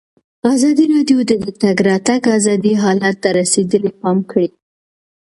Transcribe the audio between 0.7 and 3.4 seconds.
راډیو د د تګ راتګ ازادي حالت ته